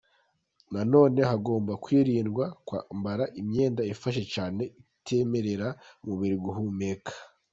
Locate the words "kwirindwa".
1.83-2.45